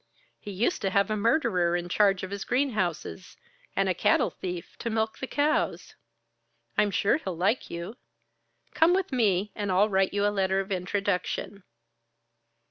He 0.39 0.49
used 0.49 0.81
to 0.81 0.89
have 0.89 1.11
a 1.11 1.15
murderer 1.15 1.75
in 1.75 1.87
charge 1.87 2.23
of 2.23 2.31
his 2.31 2.43
greenhouses, 2.43 3.37
and 3.75 3.87
a 3.87 3.93
cattle 3.93 4.31
thief 4.31 4.75
to 4.79 4.89
milk 4.89 5.19
the 5.19 5.27
cows. 5.27 5.93
I'm 6.75 6.89
sure 6.89 7.17
he'll 7.17 7.37
like 7.37 7.69
you. 7.69 7.97
Come 8.73 8.95
with 8.95 9.11
me, 9.11 9.51
and 9.53 9.71
I'll 9.71 9.89
write 9.89 10.11
you 10.11 10.25
a 10.25 10.33
letter 10.33 10.59
of 10.59 10.71
introduction." 10.71 11.61